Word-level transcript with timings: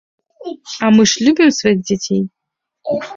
А 0.83 0.87
мы 0.95 1.03
ж 1.11 1.27
любім 1.27 1.49
сваіх 1.57 1.79
дзяцей! 1.87 2.21